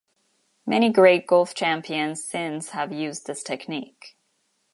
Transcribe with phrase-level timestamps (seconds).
[0.65, 4.17] Many great golf champions since have used this technique.